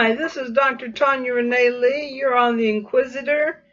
[0.00, 0.92] Hi, this is Dr.
[0.92, 2.10] Tanya Renee Lee.
[2.14, 3.64] You're on the Inquisitor.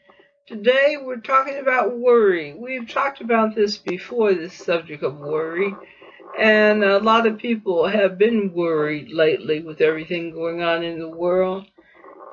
[0.48, 2.56] Today we're talking about worry.
[2.56, 5.76] We've talked about this before, this subject of worry,
[6.40, 11.08] and a lot of people have been worried lately with everything going on in the
[11.08, 11.68] world.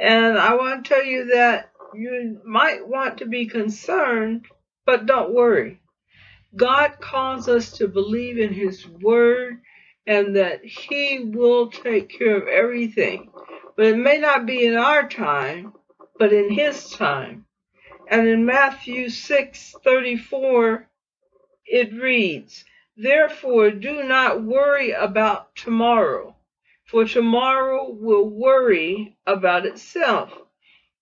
[0.01, 4.47] And I want to tell you that you might want to be concerned,
[4.87, 5.83] but don't worry.
[6.57, 9.61] God calls us to believe in His Word
[10.07, 13.29] and that He will take care of everything.
[13.82, 15.72] But it may not be in our time,
[16.17, 17.46] but in His time.
[18.07, 20.86] And in Matthew 6:34
[21.67, 22.64] it reads,
[22.96, 26.36] "Therefore do not worry about tomorrow,
[26.85, 30.33] for tomorrow will worry about itself.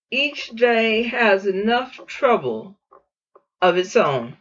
[0.09, 2.79] Each day has enough trouble
[3.61, 4.37] of its own."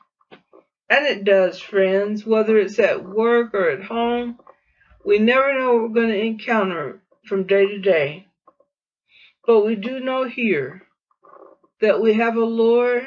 [0.88, 4.38] And it does, friends, whether it's at work or at home.
[5.05, 8.29] We never know what we're going to encounter from day to day.
[9.51, 10.87] But we do know here
[11.80, 13.05] that we have a Lord,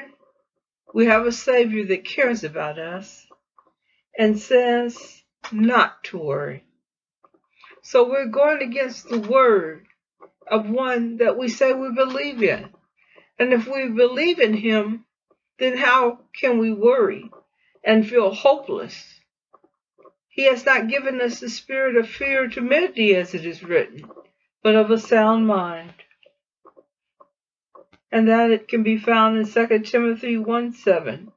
[0.94, 3.26] we have a Savior that cares about us
[4.20, 5.23] and says
[5.54, 6.66] not to worry.
[7.82, 9.86] So we're going against the word
[10.45, 12.72] of one that we say we believe in.
[13.39, 15.06] And if we believe in him,
[15.60, 17.32] then how can we worry
[17.86, 19.22] and feel hopeless?
[20.28, 24.12] He has not given us the spirit of fear or timidity, as it is written,
[24.62, 25.94] but of a sound mind
[28.14, 31.31] and that it can be found in 2 Timothy 1 7.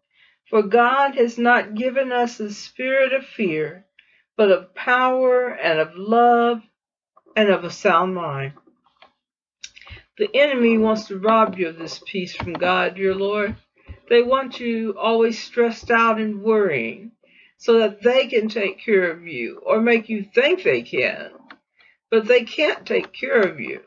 [0.51, 3.87] For God has not given us a spirit of fear,
[4.37, 6.61] but of power and of love
[7.35, 8.53] and of a sound mind.
[10.19, 13.57] The enemy wants to rob you of this peace from God, dear Lord.
[14.11, 17.13] They want you always stressed out and worrying
[17.57, 21.31] so that they can take care of you or make you think they can,
[22.11, 23.81] but they can't take care of you.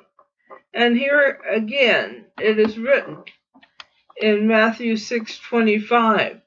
[0.73, 3.23] And here again it is written
[4.17, 6.42] in Matthew 6:25,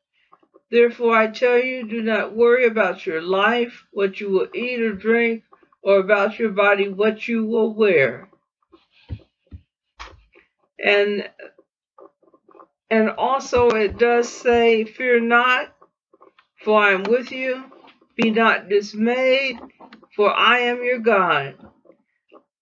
[0.71, 4.93] Therefore I tell you, do not worry about your life, what you will eat or
[4.93, 5.45] drink,
[5.83, 8.29] or about your body, what you will wear.
[10.79, 11.29] And
[12.91, 15.75] and also it does say, Fear not,
[16.62, 17.65] for I am with you.
[18.17, 19.59] Be not dismayed,
[20.15, 21.72] for I am your God.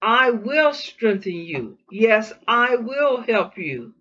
[0.03, 1.79] I will strengthen you.
[1.91, 3.95] Yes, I will help you.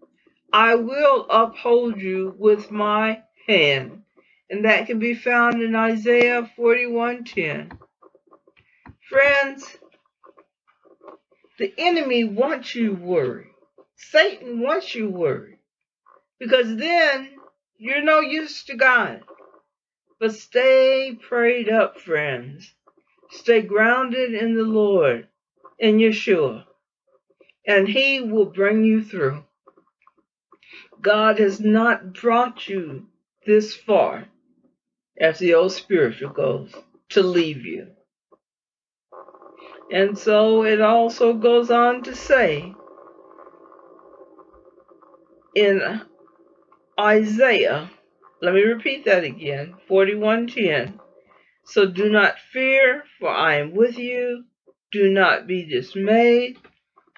[0.53, 4.03] I will uphold you with my hand.
[4.49, 7.77] And that can be found in Isaiah 41:10.
[9.09, 9.77] Friends,
[11.57, 13.53] the enemy wants you worried.
[13.97, 15.59] Satan wants you worried.
[16.39, 17.37] Because then
[17.77, 19.23] you're no use to God.
[20.19, 22.73] But stay prayed up, friends.
[23.31, 25.27] Stay grounded in the Lord
[25.79, 26.65] in Yeshua,
[27.65, 29.43] and He will bring you through.
[31.01, 33.07] God has not brought you
[33.45, 34.27] this far,
[35.19, 36.73] as the old spiritual goes,
[37.09, 37.87] to leave you.
[39.91, 42.73] And so it also goes on to say
[45.55, 46.01] in
[46.99, 47.89] Isaiah,
[48.41, 50.99] let me repeat that again, 41:10.
[51.65, 54.45] So do not fear, for I am with you.
[54.91, 56.57] Do not be dismayed,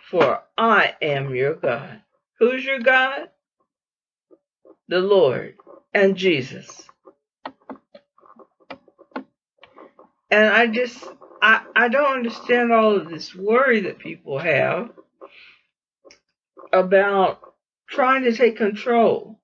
[0.09, 2.01] for I am your God.
[2.39, 3.29] Who's your God?
[4.89, 5.55] The Lord
[5.93, 6.89] and Jesus.
[10.29, 11.05] And I just,
[11.41, 14.91] I, I don't understand all of this worry that people have
[16.73, 17.39] about
[17.87, 19.39] trying to take control.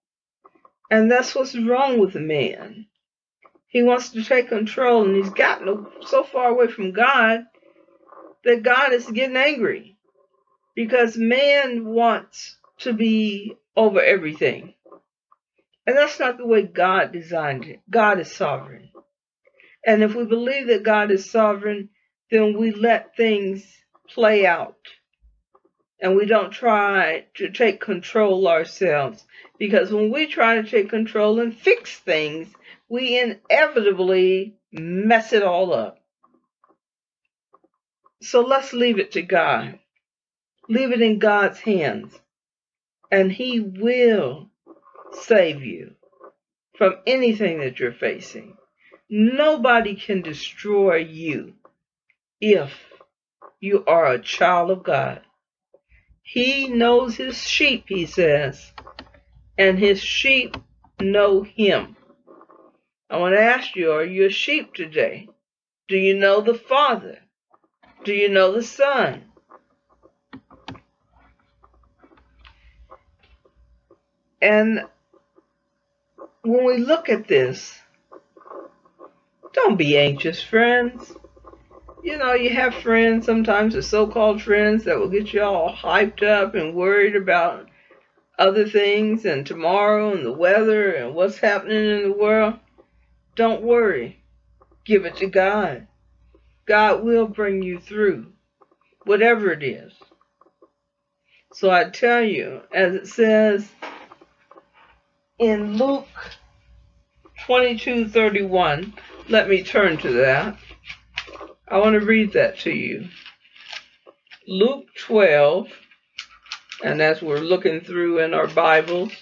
[0.89, 2.87] And that's what's wrong with man.
[3.67, 7.45] He wants to take control and he's gotten so far away from God
[8.43, 9.97] that God is getting angry
[10.75, 14.73] because man wants to be over everything.
[15.85, 17.79] And that's not the way God designed it.
[17.89, 18.89] God is sovereign.
[19.85, 21.89] And if we believe that God is sovereign,
[22.29, 23.65] then we let things
[24.13, 24.75] play out.
[26.01, 29.25] And we don't try to take control ourselves.
[29.57, 32.49] Because when we try to take control and fix things,
[32.89, 35.99] we inevitably mess it all up.
[38.21, 39.79] So let's leave it to God.
[40.69, 42.19] Leave it in God's hands.
[43.11, 44.49] And He will
[45.11, 45.95] save you
[46.77, 48.57] from anything that you're facing.
[49.09, 51.53] Nobody can destroy you
[52.41, 52.73] if
[53.59, 55.21] you are a child of God.
[56.21, 58.73] He knows his sheep, he says,
[59.57, 60.57] and his sheep
[60.99, 61.95] know him.
[63.09, 65.29] I want to ask you, are you a sheep today?
[65.87, 67.19] Do you know the Father?
[68.07, 69.21] Do you know the Son?
[74.41, 74.85] And
[76.41, 77.77] when we look at this,
[79.51, 81.11] don't be anxious, friends.
[82.01, 85.75] You know, you have friends, sometimes the so called friends, that will get you all
[85.75, 87.67] hyped up and worried about
[88.39, 92.53] other things and tomorrow and the weather and what's happening in the world.
[93.35, 94.23] Don't worry,
[94.85, 95.87] give it to God.
[96.67, 98.33] God will bring you through,
[99.05, 99.93] whatever it is.
[101.53, 103.71] So I tell you, as it says
[105.39, 106.07] in Luke
[107.47, 108.93] 22:31,
[109.29, 110.57] let me turn to that.
[111.69, 113.07] I want to read that to you.
[114.45, 115.67] Luke 12,
[116.83, 119.13] and as we're looking through in our Bibles,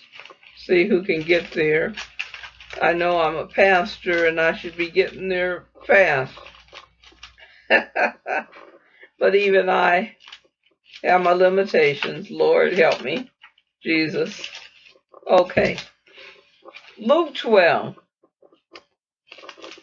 [0.57, 1.93] see who can get there.
[2.81, 6.33] I know I'm a pastor and I should be getting there fast.
[9.19, 10.15] but even I
[11.03, 12.29] have my limitations.
[12.29, 13.29] Lord, help me.
[13.83, 14.49] Jesus.
[15.27, 15.77] Okay.
[16.97, 17.95] Luke 12,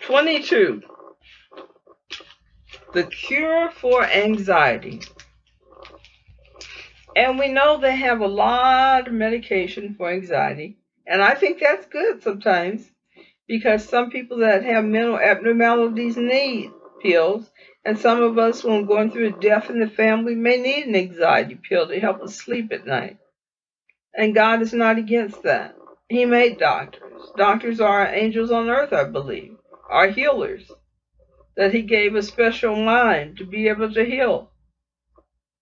[0.00, 0.82] 22.
[2.94, 5.00] The cure for anxiety.
[7.14, 10.79] And we know they have a lot of medication for anxiety.
[11.06, 12.90] And I think that's good sometimes
[13.46, 16.70] because some people that have mental abnormalities need
[17.02, 17.50] pills.
[17.84, 20.94] And some of us, when going through a death in the family, may need an
[20.94, 23.19] anxiety pill to help us sleep at night.
[24.14, 25.75] And God is not against that.
[26.08, 27.32] He made doctors.
[27.37, 29.56] Doctors are angels on earth, I believe,
[29.88, 30.70] are healers.
[31.56, 34.50] That He gave a special mind to be able to heal.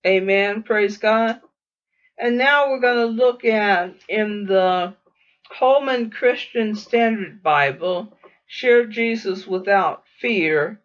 [0.06, 0.62] Amen.
[0.62, 1.40] Praise God.
[2.19, 4.94] And now we're going to look at in the
[5.50, 8.12] Holman Christian Standard Bible,
[8.46, 10.81] Share Jesus Without Fear,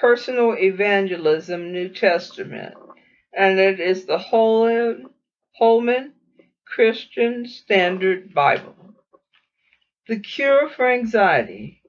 [0.00, 2.74] Personal Evangelism, New Testament.
[3.32, 6.12] And it is the Holman
[6.66, 8.94] Christian Standard Bible.
[10.08, 11.82] The Cure for Anxiety.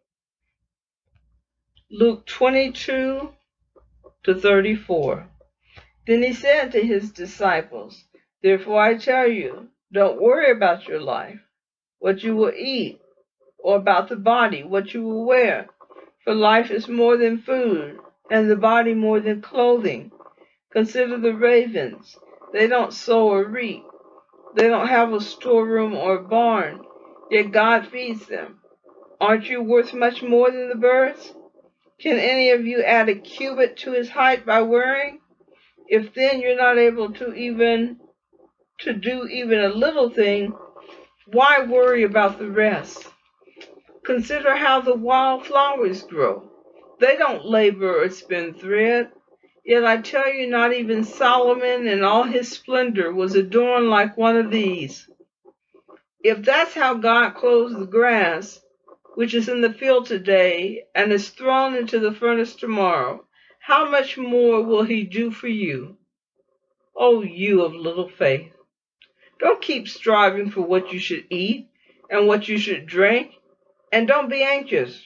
[1.90, 3.34] Luke 22
[4.24, 5.28] to 34.
[6.06, 8.06] Then he said to his disciples,
[8.42, 11.40] Therefore I tell you, don't worry about your life
[12.00, 13.00] what you will eat,
[13.58, 15.70] or about the body, what you will wear.
[16.24, 18.00] For life is more than food,
[18.32, 20.12] and the body more than clothing.
[20.72, 22.18] Consider the ravens.
[22.54, 23.84] They don't sow or reap.
[24.56, 26.82] They don't have a storeroom or a barn,
[27.30, 28.60] yet God feeds them.
[29.20, 31.34] Aren't you worth much more than the birds?
[32.00, 35.20] Can any of you add a cubit to his height by worrying?
[35.88, 38.00] If then you're not able to even
[38.80, 40.54] to do even a little thing,
[41.28, 43.08] why worry about the rest?
[44.06, 46.50] Consider how the wild flowers grow.
[47.00, 49.12] They don't labor or spin thread.
[49.66, 54.36] Yet I tell you, not even Solomon in all his splendor was adorned like one
[54.36, 55.10] of these.
[56.22, 58.62] If that's how God clothes the grass,
[59.16, 63.26] which is in the field today and is thrown into the furnace tomorrow,
[63.60, 65.98] how much more will he do for you?
[66.96, 68.52] O oh, you of little faith.
[69.40, 71.70] Don't keep striving for what you should eat
[72.10, 73.32] and what you should drink,
[73.94, 75.00] and don't be anxious.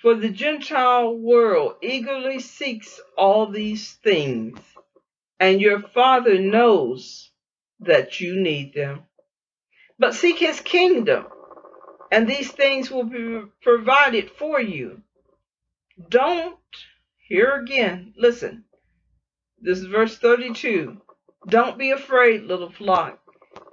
[0.00, 4.60] For the Gentile world eagerly seeks all these things,
[5.40, 7.32] and your Father knows
[7.80, 9.02] that you need them.
[9.98, 11.26] But seek his kingdom,
[12.12, 15.02] and these things will be provided for you.
[16.08, 16.56] Don't,
[17.26, 18.64] here again, listen.
[19.60, 20.98] This is verse 32.
[21.48, 23.18] Don't be afraid, little flock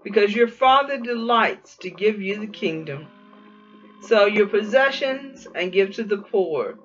[0.04, 3.08] because your Father delights to give you the kingdom.
[4.02, 6.80] Sell your possessions and give to the poor.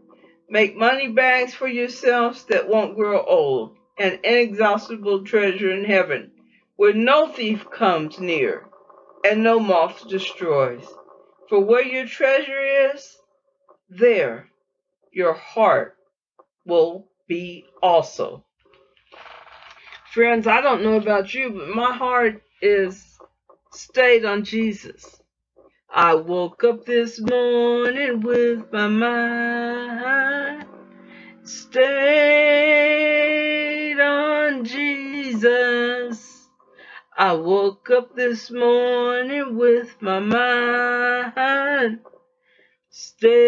[0.48, 6.30] Make money bags for yourselves that won't grow old, an inexhaustible treasure in heaven,
[6.76, 8.66] where no thief comes near
[9.24, 10.86] and no moth destroys.
[11.48, 13.16] For where your treasure is,
[13.88, 14.48] there
[15.12, 15.96] your heart
[16.66, 18.44] will be also.
[20.12, 23.18] Friends, I don't know about you, but my heart is
[23.72, 25.20] stayed on Jesus.
[25.96, 30.66] I woke up this morning with my mind
[31.42, 31.86] stayed
[33.98, 36.50] on Jesus.
[37.16, 42.00] I woke up this morning with my mind
[42.90, 43.38] stayed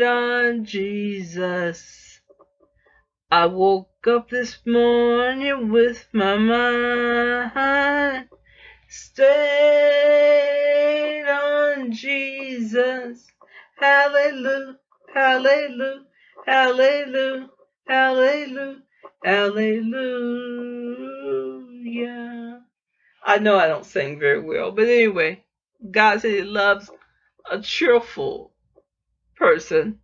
[0.00, 2.22] on Jesus.
[3.30, 8.27] I woke up this morning with my mind
[8.88, 9.28] stayed
[11.28, 13.26] on Jesus.
[13.76, 14.78] Hallelujah,
[15.14, 16.04] hallelujah,
[16.46, 17.50] hallelujah,
[17.86, 18.82] hallelujah,
[19.22, 20.24] hallelujah.
[23.24, 25.44] I know I don't sing very well, but anyway,
[25.90, 26.90] God said He loves
[27.50, 28.52] a cheerful
[29.36, 30.00] person,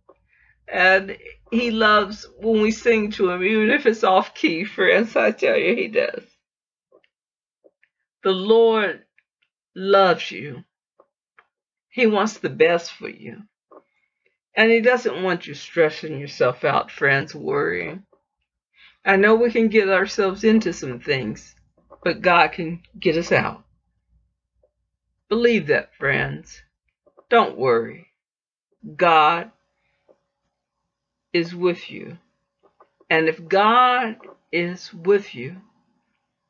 [0.67, 1.17] and
[1.51, 5.15] He loves when we sing to Him, even if it's off key, friends.
[5.17, 6.34] I tell you, He does.
[8.25, 9.03] The Lord
[9.75, 10.63] loves you.
[11.89, 13.43] He wants the best for you.
[14.55, 18.01] And He doesn't want you stressing yourself out, friends, worrying.
[19.05, 21.53] I know we can get ourselves into some things,
[22.03, 23.63] but God can get us out.
[25.29, 26.63] Believe that, friends.
[27.29, 28.07] Don't worry.
[28.95, 29.51] God
[31.31, 32.17] is with you.
[33.07, 34.17] And if God
[34.51, 35.57] is with you,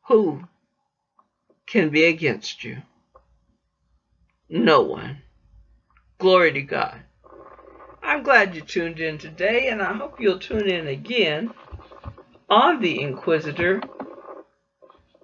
[0.08, 0.48] who
[1.68, 2.78] can be against you?
[4.50, 5.18] No one.
[6.18, 7.02] Glory to God.
[8.02, 11.52] I'm glad you tuned in today, and I hope you'll tune in again
[12.50, 13.82] on The Inquisitor.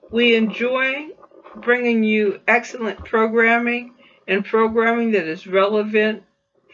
[0.10, 1.10] We enjoy
[1.55, 3.93] bringing you excellent programming
[4.27, 6.24] and programming that is relevant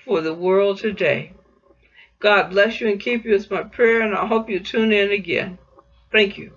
[0.05, 1.33] for the world today.
[2.19, 5.11] God bless you and keep you is my prayer, and I hope you tune in
[5.11, 5.59] again.
[6.11, 6.53] Thank you.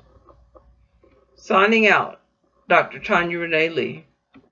[1.34, 2.19] Signing out,
[2.70, 3.00] Dr.
[3.00, 4.04] Tanya Renee Lee.